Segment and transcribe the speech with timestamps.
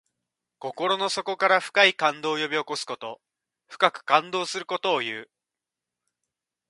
[0.57, 3.21] 心の底から深い感動を呼び起こすこと。
[3.67, 5.29] 深く感動することをいう。